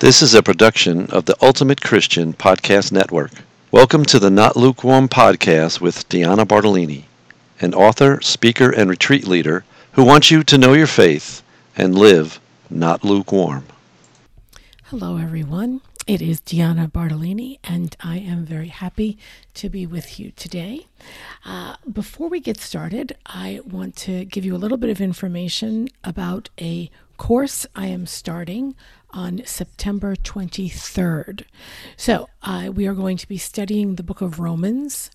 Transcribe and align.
This 0.00 0.22
is 0.22 0.32
a 0.32 0.44
production 0.44 1.10
of 1.10 1.24
the 1.24 1.34
Ultimate 1.42 1.80
Christian 1.80 2.32
Podcast 2.32 2.92
Network. 2.92 3.32
Welcome 3.72 4.04
to 4.04 4.20
the 4.20 4.30
Not 4.30 4.56
Lukewarm 4.56 5.08
Podcast 5.08 5.80
with 5.80 6.08
Deanna 6.08 6.46
Bartolini, 6.46 7.06
an 7.60 7.74
author, 7.74 8.20
speaker, 8.20 8.70
and 8.70 8.88
retreat 8.88 9.26
leader 9.26 9.64
who 9.94 10.04
wants 10.04 10.30
you 10.30 10.44
to 10.44 10.56
know 10.56 10.72
your 10.72 10.86
faith 10.86 11.42
and 11.76 11.98
live 11.98 12.38
not 12.70 13.02
lukewarm. 13.02 13.64
Hello, 14.84 15.16
everyone. 15.16 15.80
It 16.06 16.22
is 16.22 16.40
Deanna 16.42 16.88
Bartolini, 16.88 17.58
and 17.64 17.96
I 18.00 18.18
am 18.18 18.44
very 18.44 18.68
happy 18.68 19.18
to 19.54 19.68
be 19.68 19.84
with 19.84 20.20
you 20.20 20.30
today. 20.36 20.86
Uh, 21.44 21.74
before 21.92 22.28
we 22.28 22.38
get 22.38 22.58
started, 22.58 23.16
I 23.26 23.62
want 23.66 23.96
to 23.96 24.24
give 24.24 24.44
you 24.44 24.54
a 24.54 24.62
little 24.62 24.78
bit 24.78 24.90
of 24.90 25.00
information 25.00 25.88
about 26.04 26.50
a 26.60 26.88
course 27.18 27.66
I 27.74 27.88
am 27.88 28.06
starting 28.06 28.74
on 29.10 29.42
September 29.44 30.16
23rd. 30.16 31.44
So, 31.96 32.28
uh, 32.42 32.70
we 32.72 32.86
are 32.86 32.94
going 32.94 33.18
to 33.18 33.28
be 33.28 33.36
studying 33.36 33.96
the 33.96 34.02
book 34.02 34.20
of 34.22 34.38
Romans, 34.38 35.10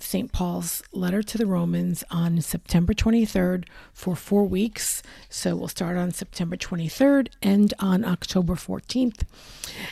St. 0.00 0.32
Paul's 0.32 0.82
letter 0.92 1.22
to 1.22 1.38
the 1.38 1.46
Romans, 1.46 2.02
on 2.10 2.40
September 2.40 2.94
23rd 2.94 3.64
for 3.92 4.16
four 4.16 4.46
weeks. 4.46 5.02
So, 5.28 5.54
we'll 5.54 5.68
start 5.68 5.96
on 5.96 6.12
September 6.12 6.56
23rd 6.56 7.28
and 7.42 7.74
on 7.78 8.04
October 8.04 8.54
14th. 8.54 9.22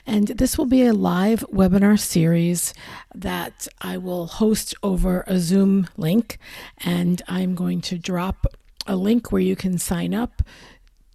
And 0.07 0.29
this 0.29 0.57
will 0.57 0.67
be 0.67 0.87
a 0.87 0.95
live 0.95 1.45
webinar 1.53 1.99
series 1.99 2.73
that 3.15 3.69
I 3.81 3.99
will 3.99 4.27
host 4.27 4.75
over 4.83 5.23
a 5.27 5.39
Zoom 5.39 5.89
link. 5.97 6.39
And 6.79 7.21
I'm 7.29 7.55
going 7.55 7.83
to 7.83 7.99
drop 7.99 8.47
a 8.87 8.97
link 8.97 9.33
where 9.33 9.43
you 9.43 9.57
can 9.57 9.79
sign 9.79 10.15
up 10.15 10.43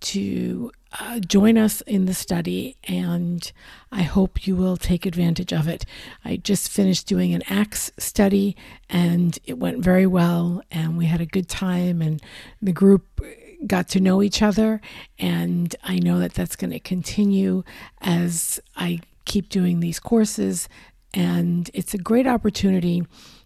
to 0.02 0.72
uh, 1.00 1.20
join 1.20 1.58
us 1.58 1.82
in 1.82 2.06
the 2.06 2.14
study, 2.14 2.76
and 2.84 3.52
I 3.92 4.02
hope 4.02 4.46
you 4.46 4.56
will 4.56 4.78
take 4.78 5.06
advantage 5.06 5.54
of 5.54 5.68
it. 5.68 5.86
I 6.26 6.38
just 6.38 6.70
finished 6.70 7.08
doing 7.08 7.34
an 7.34 7.44
Acts 7.48 7.92
study, 7.98 8.58
and 8.90 9.38
it 9.46 9.58
went 9.58 9.84
very 9.84 10.06
well, 10.06 10.62
and 10.70 10.98
we 10.98 11.06
had 11.06 11.22
a 11.22 11.26
good 11.26 11.48
time, 11.48 12.02
and 12.02 12.22
the 12.62 12.74
group 12.74 13.22
got 13.66 13.88
to 13.90 14.00
know 14.00 14.22
each 14.22 14.42
other, 14.42 14.82
and 15.18 15.76
I 15.84 16.00
know 16.00 16.20
that 16.20 16.34
that's 16.34 16.56
going 16.56 16.72
to 16.72 16.80
continue 16.80 17.64
as 18.02 18.60
I 18.76 19.00
keep 19.26 19.50
doing 19.50 19.80
these 19.80 20.00
courses, 20.00 20.68
and 21.14 21.70
it's 21.74 21.94
a 21.94 22.00
great 22.00 22.28
opportunity 22.28 23.06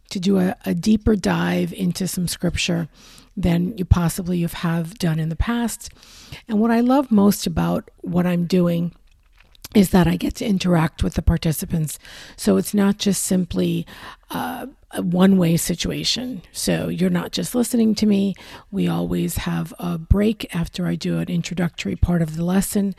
to 0.10 0.20
do 0.20 0.40
a, 0.40 0.56
a 0.66 0.74
deeper 0.74 1.16
dive 1.16 1.74
into 1.74 2.08
some 2.08 2.28
scripture 2.28 2.88
than 3.36 3.78
you 3.78 3.86
possibly 3.86 4.42
have 4.42 4.98
done 4.98 5.20
in 5.20 5.30
the 5.30 5.36
past. 5.36 5.90
And 6.48 6.60
what 6.60 6.72
I 6.72 6.80
love 6.80 7.12
most 7.12 7.46
about 7.46 7.90
what 8.02 8.26
I'm 8.26 8.46
doing 8.46 8.94
is 9.74 9.90
that 9.90 10.08
I 10.08 10.16
get 10.16 10.36
to 10.36 10.46
interact 10.46 11.04
with 11.04 11.16
the 11.16 11.22
participants. 11.22 12.00
So 12.38 12.56
it's 12.56 12.74
not 12.74 12.98
just 12.98 13.24
simply 13.24 13.86
uh, 14.30 14.68
a 14.92 15.02
one 15.02 15.38
way 15.38 15.58
situation. 15.58 16.42
So 16.54 16.88
you're 16.88 17.10
not 17.10 17.32
just 17.32 17.54
listening 17.54 17.94
to 17.96 18.06
me. 18.06 18.36
We 18.72 18.88
always 18.88 19.38
have 19.38 19.74
a 19.78 19.98
break 19.98 20.54
after 20.56 20.88
I 20.88 20.96
do 20.96 21.18
an 21.20 21.28
introductory 21.28 21.98
part 21.98 22.22
of 22.22 22.38
the 22.38 22.46
lesson 22.46 22.96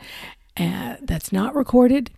uh, 0.55 0.97
that's 1.01 1.31
not 1.31 1.55
recorded 1.55 2.11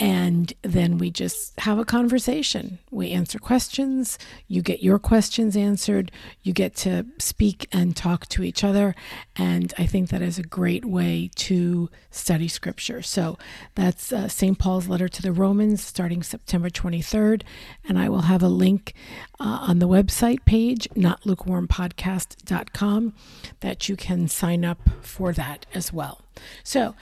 and 0.00 0.52
then 0.62 0.96
we 0.96 1.10
just 1.10 1.58
have 1.60 1.78
a 1.78 1.84
conversation. 1.84 2.78
We 2.90 3.10
answer 3.10 3.38
questions, 3.40 4.16
you 4.46 4.62
get 4.62 4.80
your 4.80 5.00
questions 5.00 5.56
answered, 5.56 6.12
you 6.42 6.52
get 6.52 6.76
to 6.76 7.04
speak 7.18 7.66
and 7.72 7.96
talk 7.96 8.28
to 8.28 8.44
each 8.44 8.62
other. 8.62 8.94
And 9.34 9.74
I 9.76 9.86
think 9.86 10.10
that 10.10 10.22
is 10.22 10.38
a 10.38 10.44
great 10.44 10.84
way 10.84 11.30
to 11.36 11.90
study 12.12 12.46
scripture. 12.46 13.02
So 13.02 13.38
that's 13.74 14.12
uh, 14.12 14.28
St. 14.28 14.56
Paul's 14.56 14.86
letter 14.86 15.08
to 15.08 15.20
the 15.20 15.32
Romans 15.32 15.82
starting 15.82 16.22
September 16.22 16.70
23rd. 16.70 17.42
And 17.88 17.98
I 17.98 18.08
will 18.08 18.22
have 18.22 18.42
a 18.42 18.48
link 18.48 18.94
uh, 19.40 19.58
on 19.62 19.80
the 19.80 19.88
website 19.88 20.44
page, 20.44 20.86
notlukewarmpodcast.com, 20.94 23.14
that 23.60 23.88
you 23.88 23.96
can 23.96 24.28
sign 24.28 24.64
up 24.64 24.78
for 25.00 25.32
that 25.32 25.66
as 25.74 25.92
well. 25.92 26.22
So 26.62 26.94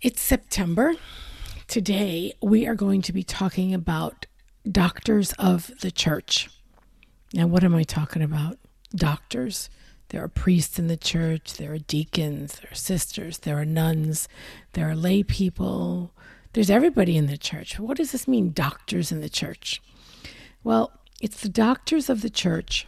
it's 0.00 0.20
September. 0.20 0.94
Today, 1.68 2.32
we 2.40 2.64
are 2.66 2.76
going 2.76 3.02
to 3.02 3.12
be 3.12 3.24
talking 3.24 3.74
about 3.74 4.26
doctors 4.70 5.32
of 5.32 5.72
the 5.80 5.90
church. 5.90 6.48
Now, 7.34 7.48
what 7.48 7.64
am 7.64 7.74
I 7.74 7.82
talking 7.82 8.22
about? 8.22 8.56
Doctors. 8.94 9.68
There 10.10 10.22
are 10.22 10.28
priests 10.28 10.78
in 10.78 10.86
the 10.86 10.96
church, 10.96 11.54
there 11.54 11.72
are 11.72 11.78
deacons, 11.78 12.60
there 12.60 12.70
are 12.70 12.76
sisters, 12.76 13.38
there 13.38 13.58
are 13.58 13.64
nuns, 13.64 14.28
there 14.74 14.88
are 14.88 14.94
lay 14.94 15.24
people. 15.24 16.12
There's 16.52 16.70
everybody 16.70 17.16
in 17.16 17.26
the 17.26 17.36
church. 17.36 17.80
What 17.80 17.96
does 17.96 18.12
this 18.12 18.28
mean, 18.28 18.52
doctors 18.52 19.10
in 19.10 19.20
the 19.20 19.28
church? 19.28 19.82
Well, 20.62 20.92
it's 21.20 21.40
the 21.40 21.48
doctors 21.48 22.08
of 22.08 22.22
the 22.22 22.30
church 22.30 22.86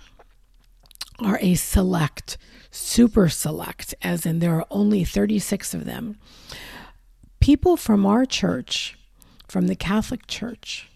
are 1.18 1.40
a 1.42 1.56
select, 1.56 2.38
super 2.70 3.28
select, 3.28 3.96
as 4.02 4.24
in 4.24 4.38
there 4.38 4.54
are 4.54 4.66
only 4.70 5.02
36 5.02 5.74
of 5.74 5.84
them, 5.84 6.18
people 7.48 7.78
from 7.78 8.04
our 8.04 8.26
church, 8.26 8.98
from 9.48 9.68
the 9.68 9.74
Catholic 9.74 10.26
Church, 10.26 10.90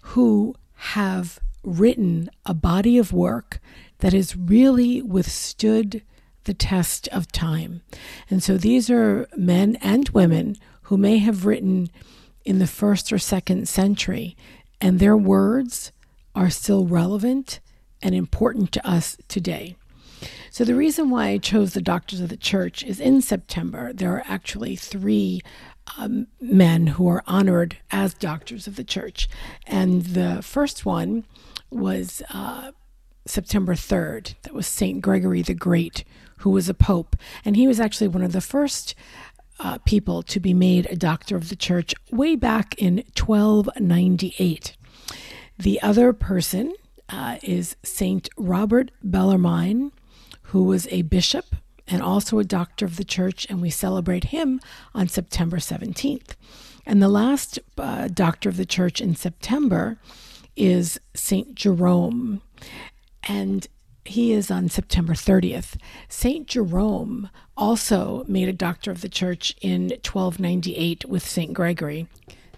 who 0.00 0.52
have 0.74 1.38
written 1.62 2.28
a 2.44 2.52
body 2.52 2.98
of 2.98 3.12
work 3.12 3.60
that 3.98 4.12
has 4.12 4.34
really 4.36 5.00
withstood 5.00 6.02
the 6.42 6.54
test 6.54 7.06
of 7.10 7.30
time. 7.30 7.82
And 8.28 8.42
so 8.42 8.56
these 8.58 8.90
are 8.90 9.28
men 9.36 9.76
and 9.80 10.08
women 10.08 10.56
who 10.86 10.96
may 10.96 11.18
have 11.18 11.46
written 11.46 11.88
in 12.44 12.58
the 12.58 12.66
first 12.66 13.12
or 13.12 13.18
second 13.20 13.68
century, 13.68 14.36
and 14.80 14.98
their 14.98 15.16
words 15.16 15.92
are 16.34 16.50
still 16.50 16.84
relevant 16.84 17.60
and 18.02 18.12
important 18.12 18.72
to 18.72 18.84
us 18.84 19.16
today. 19.28 19.76
So, 20.50 20.64
the 20.64 20.74
reason 20.74 21.10
why 21.10 21.28
I 21.28 21.38
chose 21.38 21.74
the 21.74 21.80
Doctors 21.80 22.20
of 22.20 22.28
the 22.28 22.36
Church 22.36 22.82
is 22.84 23.00
in 23.00 23.22
September, 23.22 23.92
there 23.92 24.12
are 24.12 24.24
actually 24.26 24.76
three 24.76 25.40
um, 25.98 26.26
men 26.40 26.88
who 26.88 27.08
are 27.08 27.22
honored 27.26 27.76
as 27.90 28.14
doctors 28.14 28.66
of 28.66 28.76
the 28.76 28.84
church. 28.84 29.28
And 29.66 30.02
the 30.02 30.42
first 30.42 30.86
one 30.86 31.24
was 31.70 32.22
uh, 32.30 32.72
September 33.26 33.74
3rd. 33.74 34.34
That 34.42 34.54
was 34.54 34.66
St. 34.66 35.00
Gregory 35.00 35.42
the 35.42 35.54
Great, 35.54 36.04
who 36.38 36.50
was 36.50 36.68
a 36.68 36.74
pope. 36.74 37.16
And 37.44 37.56
he 37.56 37.66
was 37.66 37.80
actually 37.80 38.08
one 38.08 38.22
of 38.22 38.32
the 38.32 38.40
first 38.40 38.94
uh, 39.60 39.78
people 39.78 40.22
to 40.24 40.40
be 40.40 40.54
made 40.54 40.86
a 40.86 40.96
doctor 40.96 41.36
of 41.36 41.48
the 41.48 41.56
church 41.56 41.94
way 42.10 42.36
back 42.36 42.74
in 42.78 42.96
1298. 43.18 44.76
The 45.58 45.80
other 45.82 46.12
person 46.12 46.74
uh, 47.08 47.36
is 47.42 47.76
St. 47.82 48.28
Robert 48.36 48.90
Bellarmine, 49.02 49.92
who 50.52 50.64
was 50.64 50.86
a 50.90 51.00
bishop 51.00 51.56
and 51.88 52.02
also 52.02 52.38
a 52.38 52.44
doctor 52.44 52.84
of 52.84 52.96
the 52.96 53.04
church, 53.04 53.46
and 53.48 53.62
we 53.62 53.70
celebrate 53.70 54.24
him 54.24 54.60
on 54.94 55.08
September 55.08 55.56
17th. 55.56 56.34
And 56.84 57.02
the 57.02 57.08
last 57.08 57.58
uh, 57.78 58.08
doctor 58.08 58.50
of 58.50 58.58
the 58.58 58.66
church 58.66 59.00
in 59.00 59.16
September 59.16 59.98
is 60.54 61.00
St. 61.14 61.54
Jerome, 61.54 62.42
and 63.26 63.66
he 64.04 64.32
is 64.32 64.50
on 64.50 64.68
September 64.68 65.14
30th. 65.14 65.76
St. 66.10 66.46
Jerome 66.46 67.30
also 67.56 68.24
made 68.28 68.48
a 68.48 68.52
doctor 68.52 68.90
of 68.90 69.00
the 69.00 69.08
church 69.08 69.56
in 69.62 69.84
1298 69.88 71.06
with 71.06 71.26
St. 71.26 71.54
Gregory. 71.54 72.08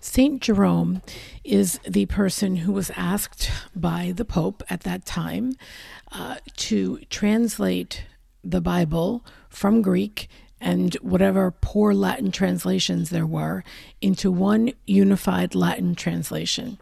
St. 0.05 0.43
Jerome 0.43 1.01
is 1.45 1.81
the 1.89 2.05
person 2.05 2.57
who 2.57 2.73
was 2.73 2.91
asked 2.95 3.51
by 3.75 4.13
the 4.15 4.27
Pope 4.27 4.63
at 4.69 4.83
that 4.83 5.07
time 5.07 5.55
uh, 6.13 6.37
to 6.57 6.99
translate 7.09 8.05
the 8.45 8.61
Bible 8.61 9.25
from 9.49 9.81
Greek 9.81 10.29
and 10.61 10.93
whatever 10.97 11.51
poor 11.51 11.95
Latin 11.95 12.31
translations 12.31 13.09
there 13.09 13.27
were 13.27 13.65
into 14.03 14.31
one 14.31 14.73
unified 14.87 15.55
Latin 15.55 15.95
translation. 15.95 16.79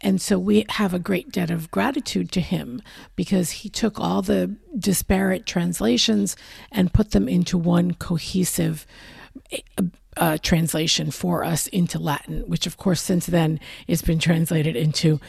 And 0.00 0.18
so 0.18 0.38
we 0.38 0.64
have 0.70 0.94
a 0.94 0.98
great 0.98 1.30
debt 1.30 1.50
of 1.50 1.70
gratitude 1.70 2.32
to 2.32 2.40
him 2.40 2.80
because 3.14 3.50
he 3.50 3.68
took 3.68 4.00
all 4.00 4.22
the 4.22 4.56
disparate 4.76 5.44
translations 5.44 6.34
and 6.72 6.94
put 6.94 7.10
them 7.10 7.28
into 7.28 7.58
one 7.58 7.92
cohesive 7.92 8.86
uh, 10.16 10.38
translation 10.42 11.10
for 11.10 11.44
us 11.44 11.66
into 11.68 11.98
Latin, 11.98 12.40
which, 12.46 12.66
of 12.66 12.76
course, 12.76 13.00
since 13.00 13.26
then 13.26 13.60
has 13.88 14.02
been 14.02 14.18
translated 14.18 14.76
into 14.76 15.20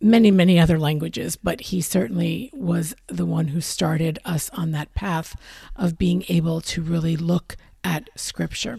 many, 0.00 0.30
many 0.30 0.58
other 0.58 0.78
languages, 0.78 1.36
but 1.36 1.60
he 1.60 1.80
certainly 1.80 2.50
was 2.54 2.94
the 3.08 3.26
one 3.26 3.48
who 3.48 3.60
started 3.60 4.18
us 4.24 4.50
on 4.50 4.70
that 4.72 4.94
path 4.94 5.36
of 5.76 5.98
being 5.98 6.24
able 6.28 6.60
to 6.60 6.82
really 6.82 7.16
look 7.16 7.56
at 7.82 8.08
Scripture. 8.16 8.78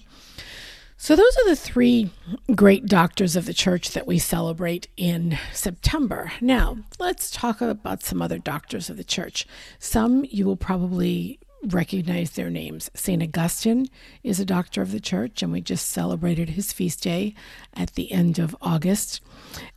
So, 1.01 1.16
those 1.16 1.38
are 1.38 1.50
the 1.50 1.56
three 1.56 2.10
great 2.54 2.86
doctors 2.86 3.38
of 3.38 3.46
the 3.46 3.54
church 3.54 3.92
that 3.92 4.06
we 4.06 4.19
celebrate 4.19 4.90
in 4.98 5.38
September. 5.54 6.34
Now, 6.42 6.80
let's 7.00 7.31
talk 7.31 7.62
about 7.62 8.04
some 8.04 8.22
other 8.22 8.38
doctors 8.38 8.90
of 8.90 8.98
the 8.98 9.06
church. 9.06 9.48
Some 9.80 10.25
you 10.30 10.46
will 10.46 10.57
probably 10.57 11.40
recognize 11.64 12.32
their 12.32 12.50
names. 12.50 12.90
St. 12.94 13.22
Augustine 13.22 13.88
is 14.24 14.40
a 14.40 14.46
doctor 14.46 14.82
of 14.82 14.92
the 14.92 15.00
church, 15.00 15.44
and 15.44 15.52
we 15.52 15.62
just 15.62 15.90
celebrated 15.90 16.50
his 16.50 16.72
feast 16.72 17.04
day 17.04 17.34
at 17.74 17.96
the 17.96 18.12
end 18.12 18.40
of 18.40 18.56
August. 18.62 19.22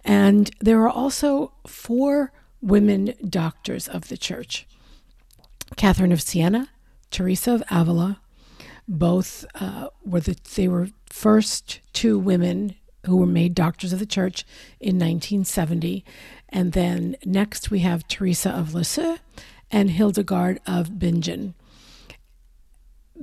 And 0.05 0.51
there 0.61 0.81
are 0.83 0.91
also 0.91 1.53
four 1.67 2.33
women 2.61 3.15
doctors 3.29 3.89
of 3.89 4.09
the 4.09 4.17
church 4.17 4.67
Catherine 5.77 6.13
of 6.13 6.21
Siena, 6.23 6.69
Teresa 7.11 7.55
of 7.55 7.63
Avila. 7.71 8.21
Both 8.87 9.47
uh, 9.55 9.89
were 10.05 10.21
the 10.21 10.37
they 10.55 10.69
were 10.69 10.89
first 11.07 11.81
two 11.93 12.19
women 12.19 12.75
who 13.07 13.17
were 13.17 13.27
made 13.27 13.55
doctors 13.55 13.93
of 13.93 13.99
the 13.99 14.07
church 14.07 14.45
in 14.81 14.97
1970, 14.97 16.05
and 16.49 16.73
then 16.73 17.17
next 17.25 17.71
we 17.71 17.81
have 17.81 18.07
Teresa 18.07 18.51
of 18.51 18.75
Lisieux 18.75 19.17
and 19.71 19.91
Hildegard 19.91 20.61
of 20.67 20.99
Bingen. 20.99 21.55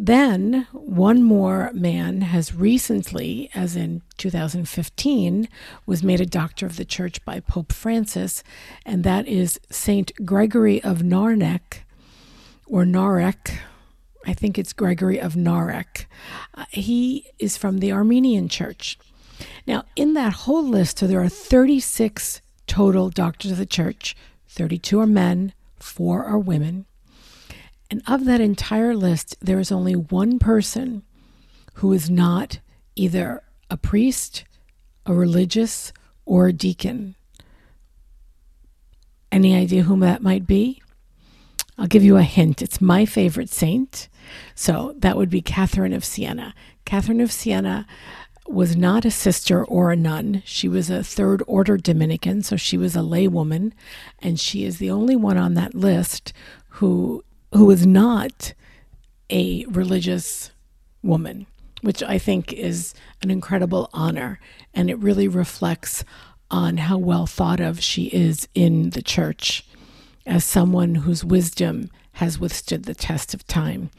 Then, 0.01 0.65
one 0.71 1.23
more 1.23 1.71
man 1.73 2.21
has 2.21 2.55
recently, 2.55 3.49
as 3.53 3.75
in 3.75 4.01
2015, 4.17 5.49
was 5.85 6.03
made 6.03 6.21
a 6.21 6.25
doctor 6.25 6.65
of 6.65 6.77
the 6.77 6.85
church 6.85 7.23
by 7.25 7.41
Pope 7.41 7.73
Francis, 7.73 8.41
and 8.85 9.03
that 9.03 9.27
is 9.27 9.59
Saint 9.69 10.13
Gregory 10.23 10.81
of 10.81 10.99
Narnek, 10.99 11.79
or 12.65 12.85
Narek. 12.85 13.57
I 14.25 14.33
think 14.33 14.57
it's 14.57 14.71
Gregory 14.71 15.19
of 15.19 15.33
Narek. 15.33 16.05
Uh, 16.55 16.63
he 16.69 17.25
is 17.37 17.57
from 17.57 17.79
the 17.79 17.91
Armenian 17.91 18.47
church. 18.47 18.97
Now, 19.67 19.83
in 19.97 20.13
that 20.13 20.31
whole 20.31 20.63
list, 20.63 20.99
so 20.99 21.07
there 21.07 21.21
are 21.21 21.27
36 21.27 22.39
total 22.67 23.09
doctors 23.09 23.51
of 23.51 23.57
the 23.57 23.65
church, 23.65 24.15
32 24.47 24.97
are 25.01 25.05
men, 25.05 25.51
4 25.81 26.23
are 26.23 26.39
women. 26.39 26.85
And 27.89 28.03
of 28.07 28.25
that 28.25 28.41
entire 28.41 28.95
list, 28.95 29.35
there 29.41 29.59
is 29.59 29.71
only 29.71 29.95
one 29.95 30.37
person 30.39 31.03
who 31.75 31.91
is 31.93 32.09
not 32.09 32.59
either 32.95 33.41
a 33.69 33.77
priest, 33.77 34.43
a 35.05 35.13
religious, 35.13 35.91
or 36.25 36.47
a 36.47 36.53
deacon. 36.53 37.15
Any 39.31 39.55
idea 39.55 39.83
whom 39.83 40.01
that 40.01 40.21
might 40.21 40.45
be? 40.45 40.81
I'll 41.77 41.87
give 41.87 42.03
you 42.03 42.17
a 42.17 42.23
hint. 42.23 42.61
It's 42.61 42.81
my 42.81 43.05
favorite 43.05 43.49
saint. 43.49 44.09
So 44.53 44.93
that 44.97 45.17
would 45.17 45.29
be 45.29 45.41
Catherine 45.41 45.93
of 45.93 46.03
Siena. 46.03 46.53
Catherine 46.85 47.21
of 47.21 47.31
Siena 47.31 47.87
was 48.47 48.75
not 48.75 49.05
a 49.05 49.11
sister 49.11 49.63
or 49.63 49.91
a 49.91 49.95
nun. 49.95 50.41
She 50.45 50.67
was 50.67 50.89
a 50.89 51.03
third 51.03 51.41
order 51.47 51.77
Dominican, 51.77 52.41
so 52.41 52.55
she 52.55 52.77
was 52.77 52.95
a 52.95 52.99
laywoman, 52.99 53.71
and 54.19 54.39
she 54.39 54.65
is 54.65 54.77
the 54.77 54.91
only 54.91 55.15
one 55.15 55.37
on 55.37 55.53
that 55.53 55.75
list 55.75 56.33
who 56.69 57.23
who 57.51 57.69
is 57.71 57.85
not 57.85 58.53
a 59.29 59.65
religious 59.69 60.51
woman, 61.01 61.45
which 61.81 62.03
I 62.03 62.17
think 62.17 62.53
is 62.53 62.93
an 63.21 63.31
incredible 63.31 63.89
honor. 63.93 64.39
And 64.73 64.89
it 64.89 64.99
really 64.99 65.27
reflects 65.27 66.03
on 66.51 66.77
how 66.77 66.97
well 66.97 67.27
thought 67.27 67.59
of 67.59 67.81
she 67.81 68.05
is 68.05 68.47
in 68.55 68.91
the 68.91 69.01
church 69.01 69.65
as 70.25 70.43
someone 70.43 70.95
whose 70.95 71.23
wisdom 71.23 71.89
has 72.13 72.39
withstood 72.39 72.83
the 72.83 72.95
test 72.95 73.33
of 73.33 73.45
time. 73.47 73.89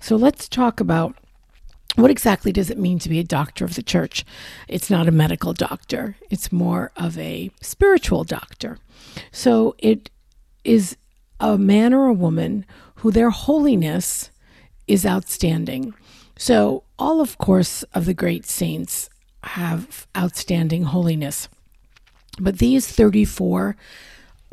So 0.00 0.16
let's 0.16 0.48
talk 0.48 0.80
about 0.80 1.14
what 1.96 2.10
exactly 2.10 2.52
does 2.52 2.70
it 2.70 2.78
mean 2.78 2.98
to 3.00 3.08
be 3.08 3.18
a 3.18 3.24
doctor 3.24 3.64
of 3.64 3.74
the 3.74 3.82
church? 3.82 4.24
It's 4.68 4.90
not 4.90 5.08
a 5.08 5.12
medical 5.12 5.52
doctor, 5.52 6.16
it's 6.30 6.52
more 6.52 6.92
of 6.96 7.18
a 7.18 7.50
spiritual 7.60 8.24
doctor. 8.24 8.78
So 9.32 9.74
it 9.78 10.10
is 10.64 10.96
a 11.40 11.56
man 11.56 11.94
or 11.94 12.06
a 12.06 12.12
woman 12.12 12.66
who 12.98 13.10
their 13.10 13.30
holiness 13.30 14.30
is 14.86 15.06
outstanding. 15.06 15.94
So, 16.36 16.84
all, 16.98 17.20
of 17.20 17.38
course, 17.38 17.82
of 17.94 18.06
the 18.06 18.14
great 18.14 18.46
saints 18.46 19.10
have 19.44 20.06
outstanding 20.16 20.84
holiness. 20.84 21.48
But 22.40 22.58
these 22.58 22.86
34 22.88 23.76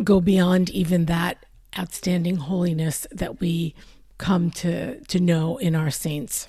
go 0.04 0.20
beyond 0.20 0.70
even 0.70 1.06
that 1.06 1.46
outstanding 1.78 2.38
holiness 2.38 3.08
that 3.12 3.40
we 3.40 3.76
come 4.18 4.52
to, 4.52 5.00
to 5.06 5.20
know 5.20 5.58
in 5.58 5.76
our 5.76 5.92
saints. 5.92 6.48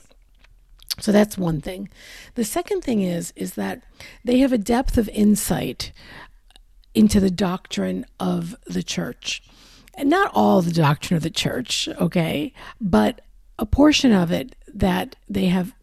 So 1.01 1.13
that's 1.13 1.37
one 1.37 1.61
thing. 1.61 1.89
The 2.35 2.45
second 2.45 2.83
thing 2.83 3.03
is 3.03 3.33
is 3.37 3.55
that 3.55 3.83
they 4.25 4.39
have 4.39 4.53
a 4.53 4.59
depth 4.59 4.97
of 4.97 5.09
insight 5.11 5.93
into 6.95 7.21
the 7.21 7.31
doctrine 7.31 8.07
of 8.19 8.57
the 8.67 8.83
church 8.83 9.43
not 10.03 10.31
all 10.35 10.63
the 10.63 10.73
doctrine 10.73 11.17
of 11.17 11.23
the 11.23 11.31
church, 11.31 11.89
okay, 12.01 12.53
but 12.81 13.21
a 13.59 13.67
portion 13.67 14.13
of 14.13 14.31
it 14.31 14.55
that 14.75 15.17
they 15.29 15.47
have 15.47 15.75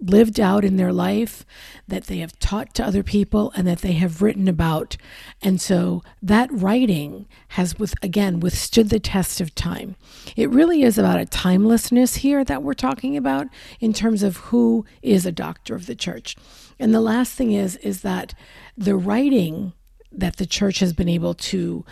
lived 0.00 0.38
out 0.38 0.64
in 0.64 0.76
their 0.76 0.92
life, 0.92 1.44
that 1.88 2.04
they 2.04 2.18
have 2.18 2.38
taught 2.38 2.72
to 2.74 2.84
other 2.84 3.02
people, 3.02 3.52
and 3.56 3.66
that 3.66 3.78
they 3.78 3.92
have 3.92 4.22
written 4.22 4.48
about. 4.48 4.96
And 5.42 5.60
so 5.60 6.02
that 6.22 6.48
writing 6.52 7.26
has, 7.48 7.78
with 7.78 7.94
again, 8.02 8.40
withstood 8.40 8.90
the 8.90 9.00
test 9.00 9.40
of 9.40 9.54
time. 9.54 9.96
It 10.36 10.50
really 10.50 10.82
is 10.82 10.98
about 10.98 11.20
a 11.20 11.26
timelessness 11.26 12.16
here 12.16 12.44
that 12.44 12.62
we're 12.62 12.74
talking 12.74 13.16
about 13.16 13.48
in 13.80 13.92
terms 13.92 14.22
of 14.22 14.36
who 14.36 14.84
is 15.02 15.26
a 15.26 15.32
doctor 15.32 15.74
of 15.74 15.86
the 15.86 15.96
church. 15.96 16.36
And 16.78 16.94
the 16.94 17.00
last 17.00 17.34
thing 17.34 17.52
is, 17.52 17.76
is 17.76 18.02
that 18.02 18.34
the 18.76 18.96
writing 18.96 19.72
that 20.10 20.36
the 20.36 20.46
church 20.46 20.78
has 20.80 20.92
been 20.92 21.08
able 21.08 21.34
to 21.34 21.84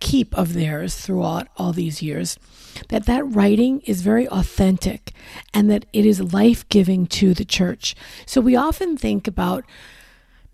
keep 0.00 0.36
of 0.36 0.54
theirs 0.54 0.96
throughout 0.96 1.48
all 1.56 1.72
these 1.72 2.02
years 2.02 2.38
that 2.88 3.06
that 3.06 3.22
writing 3.24 3.80
is 3.80 4.02
very 4.02 4.28
authentic 4.28 5.12
and 5.54 5.70
that 5.70 5.86
it 5.92 6.04
is 6.04 6.32
life-giving 6.32 7.06
to 7.06 7.34
the 7.34 7.44
church. 7.44 7.94
So 8.26 8.40
we 8.40 8.56
often 8.56 8.96
think 8.96 9.26
about 9.26 9.64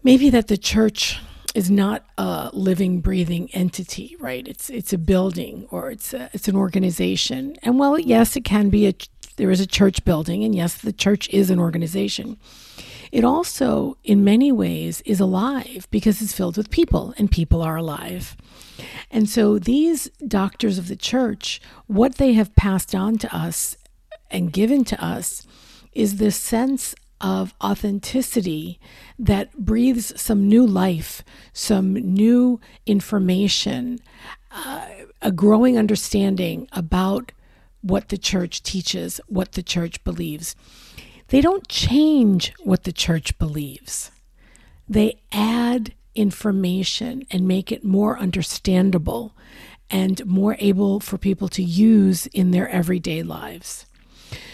maybe 0.03 0.31
that 0.31 0.49
the 0.49 0.56
church 0.56 1.20
is 1.55 1.70
not 1.70 2.05
a 2.17 2.50
living 2.53 3.00
breathing 3.00 3.50
entity 3.53 4.17
right? 4.19 4.47
It's 4.49 4.70
it's 4.70 4.93
a 4.93 4.99
building 4.99 5.67
or 5.70 5.91
it's 5.91 6.15
a, 6.15 6.31
it's 6.32 6.49
an 6.49 6.56
organization. 6.56 7.56
And 7.62 7.79
well 7.79 7.99
yes 7.99 8.37
it 8.37 8.44
can 8.44 8.70
be 8.70 8.87
a 8.87 8.94
there 9.37 9.50
is 9.50 9.61
a 9.61 9.67
church 9.67 10.05
building 10.05 10.44
and 10.44 10.55
yes 10.55 10.76
the 10.76 10.93
church 10.93 11.29
is 11.31 11.50
an 11.50 11.58
organization 11.58 12.37
it 13.12 13.25
also, 13.25 13.99
in 14.03 14.25
many 14.25 14.50
ways, 14.50 15.03
is 15.03 15.20
alive 15.20 15.87
because 15.91 16.23
it's 16.23 16.32
filled 16.32 16.56
with 16.56 16.70
people 16.70 17.12
and 17.19 17.31
people 17.31 17.61
are 17.61 17.76
alive. 17.76 18.37
And 19.11 19.29
so 19.29 19.59
these 19.59 20.09
doctors 20.26 20.79
of 20.79 20.88
the 20.88 20.97
church, 20.97 21.61
what 21.87 22.14
they 22.17 22.32
have 22.32 22.56
passed 22.56 22.94
on 22.94 23.19
to 23.19 23.37
us 23.37 23.76
and 24.31 24.51
given 24.51 24.82
to 24.84 25.05
us 25.05 25.46
is 25.93 26.17
this 26.17 26.36
sense 26.36 26.94
of 27.20 27.55
authenticity 27.63 28.81
that 29.19 29.56
breathes 29.58 30.19
some 30.20 30.48
new 30.48 30.67
life, 30.67 31.22
some 31.53 31.93
new 31.93 32.60
information, 32.86 33.98
uh, 34.51 34.89
a 35.20 35.31
growing 35.31 35.77
understanding 35.77 36.67
about 36.72 37.31
what 37.82 38.08
the 38.08 38.19
church 38.19 38.63
teaches, 38.63 39.20
what 39.27 39.53
the 39.53 39.63
church 39.63 40.03
believes. 40.03 40.56
They 41.32 41.41
don't 41.41 41.67
change 41.67 42.53
what 42.62 42.84
the 42.84 42.93
church 42.93 43.39
believes, 43.39 44.10
they 44.86 45.22
add 45.32 45.94
information 46.15 47.24
and 47.31 47.48
make 47.48 47.72
it 47.72 47.82
more 47.82 48.19
understandable 48.19 49.32
and 49.89 50.27
more 50.27 50.56
able 50.58 51.01
for 51.01 51.17
people 51.17 51.48
to 51.48 51.62
use 51.62 52.27
in 52.27 52.51
their 52.51 52.69
everyday 52.69 53.22
lives. 53.22 53.86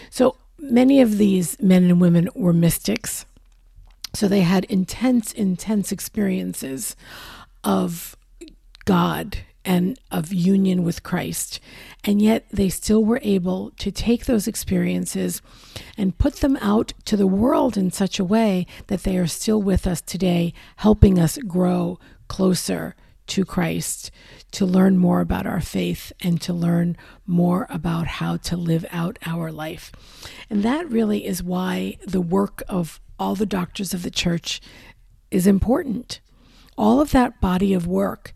So 0.09 0.37
many 0.57 1.01
of 1.01 1.17
these 1.17 1.61
men 1.61 1.83
and 1.83 1.99
women 1.99 2.29
were 2.33 2.53
mystics. 2.53 3.25
So 4.15 4.29
they 4.29 4.41
had 4.41 4.63
intense, 4.65 5.33
intense 5.33 5.91
experiences 5.91 6.95
of 7.61 8.15
God 8.85 9.39
and 9.69 9.99
of 10.09 10.33
union 10.33 10.83
with 10.83 11.03
Christ. 11.03 11.59
And 12.03 12.19
yet 12.19 12.47
they 12.51 12.69
still 12.69 13.05
were 13.05 13.19
able 13.21 13.69
to 13.77 13.91
take 13.91 14.25
those 14.25 14.47
experiences 14.47 15.43
and 15.95 16.17
put 16.17 16.37
them 16.37 16.57
out 16.59 16.93
to 17.05 17.15
the 17.15 17.27
world 17.27 17.77
in 17.77 17.91
such 17.91 18.17
a 18.19 18.25
way 18.25 18.65
that 18.87 19.03
they 19.03 19.15
are 19.15 19.27
still 19.27 19.61
with 19.61 19.85
us 19.85 20.01
today, 20.01 20.55
helping 20.77 21.19
us 21.19 21.37
grow 21.37 21.99
closer 22.27 22.95
to 23.27 23.45
Christ, 23.45 24.09
to 24.53 24.65
learn 24.65 24.97
more 24.97 25.21
about 25.21 25.45
our 25.45 25.61
faith, 25.61 26.11
and 26.19 26.41
to 26.41 26.51
learn 26.51 26.97
more 27.27 27.67
about 27.69 28.07
how 28.07 28.37
to 28.37 28.57
live 28.57 28.87
out 28.91 29.19
our 29.23 29.51
life. 29.51 29.91
And 30.49 30.63
that 30.63 30.89
really 30.89 31.27
is 31.27 31.43
why 31.43 31.99
the 32.07 32.21
work 32.21 32.63
of 32.67 32.99
all 33.19 33.35
the 33.35 33.45
doctors 33.45 33.93
of 33.93 34.01
the 34.01 34.09
church 34.09 34.61
is 35.29 35.45
important. 35.45 36.21
All 36.75 36.99
of 36.99 37.11
that 37.11 37.39
body 37.39 37.75
of 37.75 37.85
work 37.85 38.33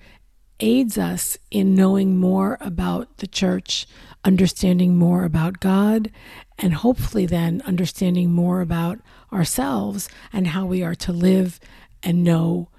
aids 0.63 0.97
us 0.97 1.37
in 1.51 1.75
knowing 1.75 2.17
more 2.17 2.57
about 2.61 3.17
the 3.17 3.27
church, 3.27 3.85
understanding 4.23 4.95
more 4.95 5.25
about 5.25 5.59
God, 5.59 6.09
and 6.57 6.73
hopefully 6.73 7.25
then 7.25 7.61
understanding 7.65 8.31
more 8.31 8.61
about 8.61 8.99
ourselves 9.31 10.07
and 10.31 10.47
how 10.47 10.65
we 10.65 10.81
are 10.81 10.95
to 10.95 11.11
live 11.11 11.59
and 12.01 12.23
know 12.23 12.69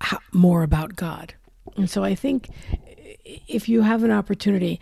how, 0.00 0.18
more 0.32 0.62
about 0.62 0.96
God. 0.96 1.34
And 1.76 1.90
so 1.90 2.02
I 2.02 2.14
think 2.14 2.48
if 3.46 3.68
you 3.68 3.82
have 3.82 4.02
an 4.04 4.10
opportunity, 4.10 4.80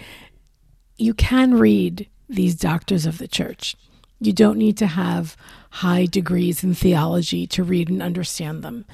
you 0.97 1.15
can 1.15 1.55
read 1.55 2.09
these 2.29 2.55
doctors 2.55 3.07
of 3.07 3.19
the 3.19 3.29
church. 3.29 3.75
You 4.21 4.33
don't 4.33 4.59
need 4.59 4.77
to 4.79 4.87
have 4.87 5.37
high 5.71 6.07
degrees 6.07 6.63
in 6.63 6.75
theology 6.75 7.47
to 7.49 7.65
read 7.65 7.89
and 7.89 8.01
understand 8.01 8.63
them. 8.63 8.85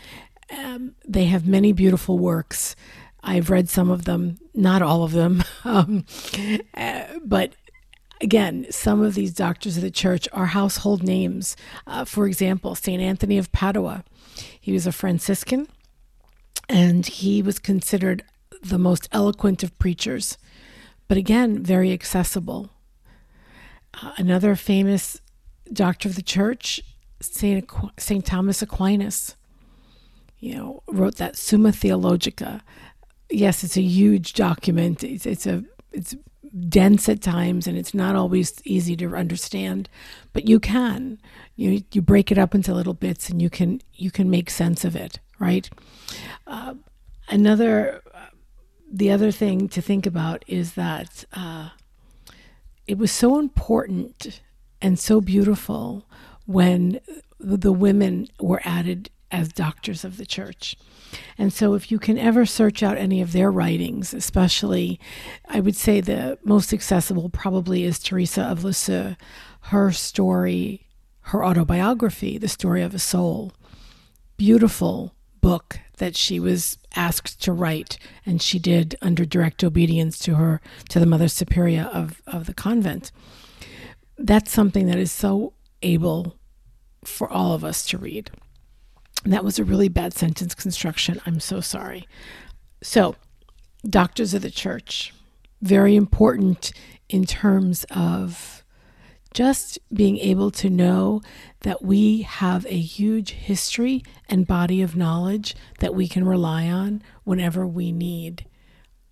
Um, 0.57 0.95
they 1.07 1.27
have 1.27 1.47
many 1.47 1.73
beautiful 1.73 2.19
works. 2.19 2.77
I've 3.27 3.51
read 3.51 3.69
some 3.69 3.91
of 3.91 4.05
them, 4.05 4.39
not 4.55 4.83
all 4.83 5.03
of 5.03 5.11
them, 5.13 5.43
um, 5.65 6.07
uh, 6.75 7.05
but 7.25 7.55
again, 8.21 8.67
some 8.71 9.03
of 9.03 9.15
these 9.15 9.35
doctors 9.35 9.77
of 9.77 9.83
the 9.83 9.91
church 9.91 10.29
are 10.33 10.47
household 10.47 11.03
names. 11.03 11.57
Uh, 11.87 12.05
for 12.05 12.27
example, 12.27 12.75
St. 12.75 13.03
Anthony 13.03 13.37
of 13.37 13.51
Padua. 13.53 14.05
He 14.61 14.73
was 14.73 14.87
a 14.87 14.93
Franciscan 14.93 15.67
and 16.69 17.07
he 17.07 17.43
was 17.43 17.59
considered 17.59 18.25
the 18.63 18.79
most 18.79 19.09
eloquent 19.13 19.63
of 19.63 19.77
preachers, 19.79 20.39
but 21.09 21.19
again, 21.19 21.63
very 21.63 21.93
accessible. 21.93 22.71
Uh, 24.03 24.13
another 24.17 24.55
famous 24.57 25.21
doctor 25.73 26.09
of 26.09 26.17
the 26.17 26.23
church, 26.23 26.81
Saint, 27.21 27.67
Aqu- 27.67 28.25
Thomas 28.25 28.63
Aquinas, 28.63 29.37
you 30.39 30.55
know, 30.55 30.83
wrote 30.89 31.17
that 31.17 31.37
Summa 31.37 31.73
Theologica. 31.73 32.63
Yes, 33.31 33.65
it's 33.65 33.77
a 33.77 33.83
huge 33.83 34.35
document. 34.35 35.03
It's, 35.03 35.27
it's 35.27 35.47
a 35.47 35.65
it's 35.93 36.15
dense 36.69 37.09
at 37.09 37.21
times 37.21 37.67
and 37.67 37.77
it's 37.77 37.93
not 37.93 38.17
always 38.17 38.55
easy 38.65 38.97
to 38.97 39.15
understand, 39.15 39.89
but 40.33 40.49
you 40.49 40.61
can. 40.61 41.21
You 41.57 41.83
you 41.93 42.03
break 42.03 42.31
it 42.31 42.39
up 42.39 42.55
into 42.55 42.75
little 42.75 42.95
bits 42.95 43.29
and 43.29 43.41
you 43.43 43.51
can 43.51 43.81
you 43.95 44.11
can 44.11 44.31
make 44.31 44.51
sense 44.51 44.85
of 44.85 44.95
it, 44.95 45.19
right? 45.39 45.69
Uh, 46.47 46.75
another 47.29 48.03
the 48.91 49.11
other 49.11 49.33
thing 49.33 49.69
to 49.69 49.83
think 49.83 50.07
about 50.07 50.45
is 50.47 50.75
that 50.75 51.25
uh, 51.33 51.71
it 52.87 52.99
was 52.99 53.11
so 53.11 53.39
important 53.39 54.41
and 54.81 54.99
so 54.99 55.21
beautiful 55.21 56.07
when 56.47 57.01
the 57.41 57.73
women 57.73 58.29
were 58.41 58.61
added 58.65 59.11
as 59.31 59.53
doctors 59.53 60.05
of 60.05 60.17
the 60.17 60.27
church. 60.27 60.77
And 61.39 61.53
so, 61.53 61.75
if 61.75 61.91
you 61.91 61.99
can 61.99 62.19
ever 62.19 62.47
search 62.47 62.83
out 62.83 62.99
any 62.99 63.21
of 63.21 63.33
their 63.33 63.51
writings, 63.51 64.13
especially, 64.13 64.99
I 65.49 65.61
would 65.61 65.77
say 65.77 66.01
the 66.01 66.39
most 66.45 66.73
accessible 66.73 67.29
probably 67.29 67.85
is 67.85 67.99
Teresa 67.99 68.43
of 68.43 68.65
Lisieux, 68.65 69.15
her 69.63 69.93
story, 69.93 70.87
her 71.23 71.45
autobiography, 71.45 72.39
The 72.39 72.49
Story 72.49 72.83
of 72.83 72.95
a 72.95 72.99
Soul. 72.99 73.53
Beautiful 74.37 75.15
book 75.41 75.81
that 75.99 76.17
she 76.17 76.39
was 76.39 76.79
asked 76.95 77.43
to 77.43 77.53
write, 77.53 77.99
and 78.25 78.43
she 78.43 78.59
did 78.59 78.97
under 79.01 79.25
direct 79.25 79.65
obedience 79.65 80.19
to 80.21 80.35
her, 80.35 80.61
to 80.89 81.01
the 81.01 81.07
Mother 81.07 81.29
Superior 81.29 81.89
of, 81.93 82.21
of 82.27 82.47
the 82.47 82.55
convent. 82.55 83.13
That's 84.19 84.51
something 84.51 84.87
that 84.87 84.99
is 84.99 85.13
so 85.13 85.53
able 85.83 86.37
for 87.05 87.29
all 87.31 87.53
of 87.53 87.65
us 87.65 87.87
to 87.87 87.99
read. 87.99 88.31
And 89.27 89.33
that 89.33 89.43
was 89.43 89.59
a 89.59 89.65
really 89.65 89.89
bad 89.89 90.15
sentence 90.15 90.55
construction. 90.55 91.21
I'm 91.27 91.41
so 91.41 91.61
sorry. 91.61 92.07
So, 92.81 93.17
doctors 93.85 94.35
of 94.35 94.43
the 94.43 94.53
church, 94.53 95.13
very 95.61 95.97
important 95.97 96.71
in 97.09 97.25
terms 97.25 97.85
of 97.91 98.63
just 99.35 99.81
being 99.93 100.17
able 100.19 100.53
to 100.53 100.71
know 100.71 101.23
that 101.63 101.83
we 101.83 102.23
have 102.23 102.67
a 102.67 102.79
huge 102.79 103.33
history 103.33 104.05
and 104.29 104.47
body 104.47 104.81
of 104.81 104.95
knowledge 104.95 105.57
that 105.81 105.93
we 105.93 106.07
can 106.07 106.25
rely 106.25 106.69
on 106.69 107.03
whenever 107.25 107.67
we 107.67 107.91
need 107.91 108.47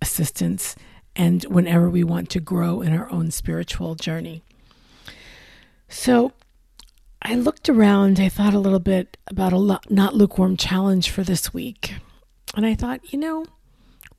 assistance 0.00 0.76
and 1.16 1.42
whenever 1.46 1.90
we 1.90 2.04
want 2.04 2.30
to 2.30 2.38
grow 2.38 2.82
in 2.82 2.92
our 2.92 3.10
own 3.10 3.32
spiritual 3.32 3.96
journey. 3.96 4.44
So, 5.88 6.30
I 7.24 7.36
looked 7.36 7.70
around, 7.70 8.20
I 8.20 8.28
thought 8.28 8.52
a 8.52 8.58
little 8.58 8.78
bit 8.78 9.16
about 9.28 9.54
a 9.54 9.80
not 9.88 10.14
lukewarm 10.14 10.58
challenge 10.58 11.08
for 11.08 11.22
this 11.22 11.54
week. 11.54 11.94
And 12.54 12.66
I 12.66 12.74
thought, 12.74 13.12
you 13.12 13.18
know, 13.18 13.46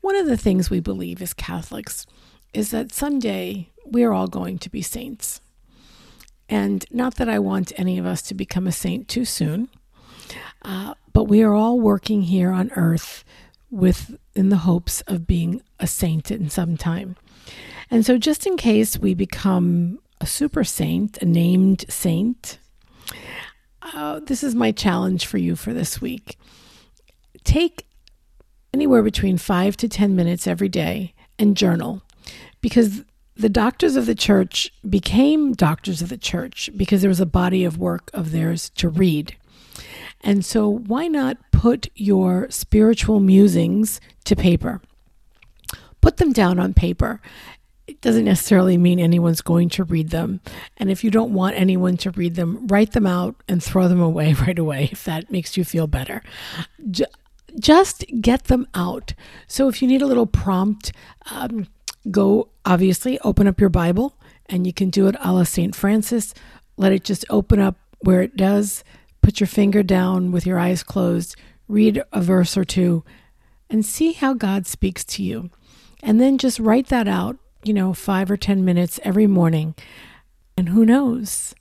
one 0.01 0.15
of 0.15 0.25
the 0.25 0.37
things 0.37 0.69
we 0.69 0.79
believe 0.79 1.21
as 1.21 1.33
Catholics 1.33 2.07
is 2.53 2.71
that 2.71 2.91
someday 2.91 3.69
we 3.85 4.03
are 4.03 4.11
all 4.11 4.27
going 4.27 4.57
to 4.57 4.71
be 4.71 4.81
saints. 4.81 5.39
And 6.49 6.83
not 6.89 7.15
that 7.15 7.29
I 7.29 7.37
want 7.37 7.73
any 7.77 7.99
of 7.99 8.07
us 8.07 8.23
to 8.23 8.33
become 8.33 8.65
a 8.65 8.71
saint 8.71 9.07
too 9.07 9.25
soon, 9.25 9.69
uh, 10.63 10.95
but 11.13 11.25
we 11.25 11.43
are 11.43 11.53
all 11.53 11.79
working 11.79 12.23
here 12.23 12.51
on 12.51 12.71
earth 12.75 13.23
with 13.69 14.17
in 14.33 14.49
the 14.49 14.57
hopes 14.57 15.01
of 15.01 15.27
being 15.27 15.61
a 15.79 15.87
saint 15.87 16.31
in 16.31 16.49
some 16.49 16.75
time. 16.75 17.15
And 17.91 18.05
so, 18.05 18.17
just 18.17 18.47
in 18.47 18.57
case 18.57 18.97
we 18.97 19.13
become 19.13 19.99
a 20.19 20.25
super 20.25 20.63
saint, 20.63 21.17
a 21.19 21.25
named 21.25 21.85
saint, 21.89 22.59
uh, 23.81 24.19
this 24.21 24.43
is 24.43 24.55
my 24.55 24.71
challenge 24.71 25.25
for 25.25 25.37
you 25.37 25.55
for 25.55 25.73
this 25.73 26.01
week. 26.01 26.37
Take 27.43 27.85
anywhere 28.73 29.03
between 29.03 29.37
five 29.37 29.77
to 29.77 29.87
10 29.87 30.15
minutes 30.15 30.47
every 30.47 30.69
day 30.69 31.13
and 31.39 31.55
journal 31.55 32.01
because 32.61 33.03
the 33.35 33.49
doctors 33.49 33.95
of 33.95 34.05
the 34.05 34.15
church 34.15 34.71
became 34.89 35.53
doctors 35.53 36.01
of 36.01 36.09
the 36.09 36.17
church 36.17 36.69
because 36.75 37.01
there 37.01 37.09
was 37.09 37.19
a 37.19 37.25
body 37.25 37.63
of 37.63 37.77
work 37.77 38.09
of 38.13 38.31
theirs 38.31 38.69
to 38.71 38.89
read. 38.89 39.35
And 40.21 40.43
so, 40.43 40.67
why 40.69 41.07
not 41.07 41.37
put 41.51 41.89
your 41.95 42.47
spiritual 42.49 43.19
musings 43.19 43.99
to 44.23 44.35
paper? 44.35 44.81
Put 46.01 46.17
them 46.17 46.31
down 46.31 46.59
on 46.59 46.73
paper. 46.73 47.21
It 47.95 48.01
doesn't 48.01 48.25
necessarily 48.25 48.77
mean 48.77 48.99
anyone's 48.99 49.39
going 49.39 49.69
to 49.69 49.85
read 49.85 50.09
them. 50.09 50.41
And 50.75 50.91
if 50.91 51.01
you 51.01 51.09
don't 51.09 51.33
want 51.33 51.55
anyone 51.55 51.95
to 51.97 52.11
read 52.11 52.35
them, 52.35 52.67
write 52.67 52.91
them 52.91 53.07
out 53.07 53.35
and 53.47 53.63
throw 53.63 53.87
them 53.87 54.01
away 54.01 54.33
right 54.41 54.59
away 54.59 54.89
if 54.91 55.05
that 55.05 55.31
makes 55.31 55.55
you 55.55 55.63
feel 55.63 55.87
better. 55.87 56.21
Just 57.57 58.03
get 58.19 58.43
them 58.43 58.67
out. 58.75 59.13
So, 59.47 59.69
if 59.69 59.81
you 59.81 59.87
need 59.87 60.01
a 60.01 60.07
little 60.07 60.25
prompt, 60.25 60.91
um, 61.31 61.67
go 62.11 62.49
obviously 62.65 63.17
open 63.19 63.47
up 63.47 63.61
your 63.61 63.69
Bible 63.69 64.19
and 64.47 64.67
you 64.67 64.73
can 64.73 64.89
do 64.89 65.07
it 65.07 65.15
a 65.21 65.31
la 65.31 65.43
St. 65.43 65.73
Francis. 65.73 66.33
Let 66.75 66.91
it 66.91 67.05
just 67.05 67.23
open 67.29 67.61
up 67.61 67.77
where 67.99 68.21
it 68.21 68.35
does. 68.35 68.83
Put 69.21 69.39
your 69.39 69.47
finger 69.47 69.83
down 69.83 70.33
with 70.33 70.45
your 70.45 70.59
eyes 70.59 70.83
closed, 70.83 71.37
read 71.69 72.03
a 72.11 72.21
verse 72.21 72.57
or 72.57 72.65
two, 72.65 73.05
and 73.69 73.85
see 73.85 74.11
how 74.11 74.33
God 74.33 74.67
speaks 74.67 75.05
to 75.05 75.23
you. 75.23 75.49
And 76.03 76.19
then 76.19 76.37
just 76.37 76.59
write 76.59 76.87
that 76.87 77.07
out, 77.07 77.37
you 77.65 77.73
know, 77.73 77.93
five 77.93 78.29
or 78.29 78.37
10 78.37 78.63
minutes 78.63 78.99
every 79.03 79.27
morning. 79.27 79.75
And 80.55 80.69
who 80.69 80.85
knows? 80.85 81.55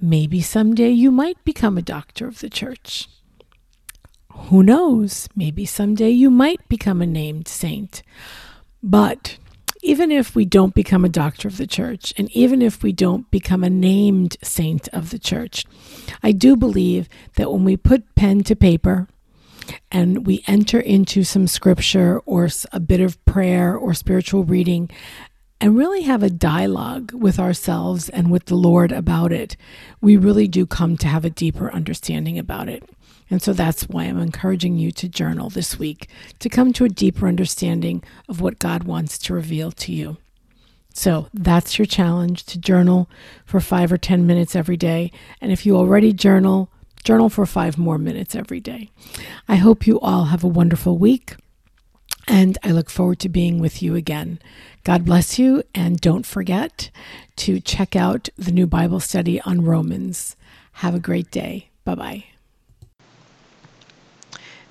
Maybe 0.00 0.40
someday 0.40 0.90
you 0.90 1.10
might 1.10 1.42
become 1.44 1.78
a 1.78 1.82
doctor 1.82 2.28
of 2.28 2.40
the 2.40 2.50
church. 2.50 3.08
Who 4.32 4.62
knows? 4.62 5.28
Maybe 5.34 5.64
someday 5.64 6.10
you 6.10 6.30
might 6.30 6.68
become 6.68 7.00
a 7.00 7.06
named 7.06 7.48
saint. 7.48 8.02
But 8.82 9.38
even 9.82 10.10
if 10.10 10.34
we 10.34 10.44
don't 10.44 10.74
become 10.74 11.04
a 11.04 11.08
doctor 11.08 11.48
of 11.48 11.56
the 11.56 11.66
church, 11.66 12.12
and 12.18 12.30
even 12.32 12.60
if 12.60 12.82
we 12.82 12.92
don't 12.92 13.30
become 13.30 13.64
a 13.64 13.70
named 13.70 14.36
saint 14.42 14.88
of 14.88 15.10
the 15.10 15.18
church, 15.18 15.64
I 16.22 16.32
do 16.32 16.56
believe 16.56 17.08
that 17.36 17.50
when 17.50 17.64
we 17.64 17.76
put 17.76 18.14
pen 18.14 18.42
to 18.44 18.56
paper 18.56 19.08
and 19.90 20.26
we 20.26 20.44
enter 20.46 20.80
into 20.80 21.24
some 21.24 21.46
scripture 21.46 22.20
or 22.26 22.48
a 22.72 22.80
bit 22.80 23.00
of 23.00 23.22
prayer 23.24 23.76
or 23.76 23.94
spiritual 23.94 24.44
reading, 24.44 24.90
and 25.60 25.78
really 25.78 26.02
have 26.02 26.22
a 26.22 26.30
dialogue 26.30 27.12
with 27.14 27.38
ourselves 27.38 28.08
and 28.08 28.30
with 28.30 28.46
the 28.46 28.54
Lord 28.54 28.92
about 28.92 29.32
it, 29.32 29.56
we 30.00 30.16
really 30.16 30.48
do 30.48 30.66
come 30.66 30.96
to 30.98 31.08
have 31.08 31.24
a 31.24 31.30
deeper 31.30 31.72
understanding 31.72 32.38
about 32.38 32.68
it. 32.68 32.82
And 33.30 33.40
so 33.40 33.52
that's 33.52 33.84
why 33.84 34.04
I'm 34.04 34.20
encouraging 34.20 34.76
you 34.76 34.90
to 34.92 35.08
journal 35.08 35.48
this 35.48 35.78
week 35.78 36.08
to 36.40 36.48
come 36.48 36.72
to 36.74 36.84
a 36.84 36.90
deeper 36.90 37.26
understanding 37.26 38.02
of 38.28 38.40
what 38.40 38.58
God 38.58 38.84
wants 38.84 39.16
to 39.18 39.34
reveal 39.34 39.72
to 39.72 39.92
you. 39.92 40.18
So 40.92 41.28
that's 41.34 41.78
your 41.78 41.86
challenge 41.86 42.44
to 42.46 42.58
journal 42.58 43.10
for 43.44 43.58
five 43.58 43.90
or 43.90 43.98
10 43.98 44.26
minutes 44.26 44.54
every 44.54 44.76
day. 44.76 45.10
And 45.40 45.50
if 45.50 45.66
you 45.66 45.76
already 45.76 46.12
journal, 46.12 46.70
journal 47.04 47.28
for 47.28 47.46
five 47.46 47.78
more 47.78 47.98
minutes 47.98 48.34
every 48.34 48.60
day. 48.60 48.90
I 49.46 49.56
hope 49.56 49.86
you 49.86 50.00
all 50.00 50.24
have 50.26 50.42
a 50.42 50.48
wonderful 50.48 50.98
week. 50.98 51.36
And 52.26 52.56
I 52.64 52.70
look 52.70 52.88
forward 52.88 53.18
to 53.20 53.28
being 53.28 53.60
with 53.60 53.82
you 53.82 53.94
again. 53.94 54.38
God 54.82 55.04
bless 55.04 55.38
you. 55.38 55.62
And 55.74 56.00
don't 56.00 56.24
forget 56.26 56.90
to 57.36 57.60
check 57.60 57.94
out 57.94 58.30
the 58.38 58.52
new 58.52 58.66
Bible 58.66 59.00
study 59.00 59.40
on 59.42 59.64
Romans. 59.64 60.34
Have 60.74 60.94
a 60.94 61.00
great 61.00 61.30
day. 61.30 61.68
Bye 61.84 61.94
bye. 61.94 62.24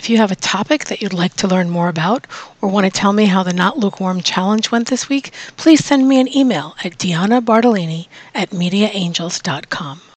If 0.00 0.08
you 0.08 0.16
have 0.16 0.32
a 0.32 0.36
topic 0.36 0.86
that 0.86 1.02
you'd 1.02 1.12
like 1.12 1.34
to 1.34 1.46
learn 1.46 1.68
more 1.68 1.90
about 1.90 2.26
or 2.62 2.70
want 2.70 2.86
to 2.86 2.90
tell 2.90 3.12
me 3.12 3.26
how 3.26 3.42
the 3.42 3.52
Not 3.52 3.76
Lukewarm 3.76 4.22
Challenge 4.22 4.70
went 4.70 4.88
this 4.88 5.10
week, 5.10 5.30
please 5.58 5.84
send 5.84 6.08
me 6.08 6.18
an 6.18 6.34
email 6.34 6.74
at 6.82 6.96
Deanna 6.96 7.44
Bartolini 7.44 8.08
at 8.34 8.48
MediaAngels.com. 8.48 10.09